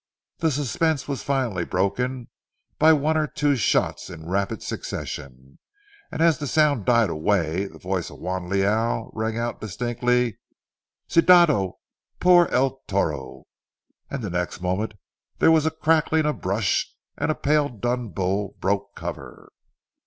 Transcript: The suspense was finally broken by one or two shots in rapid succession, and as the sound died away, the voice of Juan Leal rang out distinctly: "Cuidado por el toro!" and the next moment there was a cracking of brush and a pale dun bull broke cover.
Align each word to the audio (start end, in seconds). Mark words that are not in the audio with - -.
The 0.39 0.49
suspense 0.49 1.07
was 1.07 1.21
finally 1.21 1.63
broken 1.63 2.27
by 2.79 2.91
one 2.91 3.17
or 3.17 3.27
two 3.27 3.55
shots 3.55 4.09
in 4.09 4.27
rapid 4.27 4.63
succession, 4.63 5.59
and 6.11 6.23
as 6.23 6.39
the 6.39 6.47
sound 6.47 6.85
died 6.85 7.11
away, 7.11 7.65
the 7.67 7.77
voice 7.77 8.09
of 8.09 8.17
Juan 8.17 8.49
Leal 8.49 9.11
rang 9.13 9.37
out 9.37 9.61
distinctly: 9.61 10.39
"Cuidado 11.07 11.77
por 12.19 12.49
el 12.49 12.81
toro!" 12.87 13.43
and 14.09 14.23
the 14.23 14.31
next 14.31 14.59
moment 14.59 14.95
there 15.37 15.51
was 15.51 15.67
a 15.67 15.69
cracking 15.69 16.25
of 16.25 16.41
brush 16.41 16.91
and 17.15 17.29
a 17.29 17.35
pale 17.35 17.69
dun 17.69 18.09
bull 18.09 18.55
broke 18.59 18.95
cover. 18.95 19.51